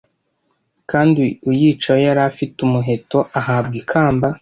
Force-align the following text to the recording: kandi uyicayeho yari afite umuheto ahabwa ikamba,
kandi 0.91 1.23
uyicayeho 1.49 2.05
yari 2.09 2.21
afite 2.31 2.57
umuheto 2.67 3.19
ahabwa 3.39 3.75
ikamba, 3.81 4.27